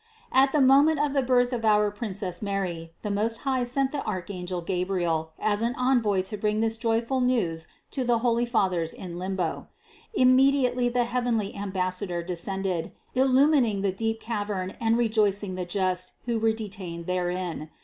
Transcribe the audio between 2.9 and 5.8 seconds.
the Most High sent the archangel Gabriel as an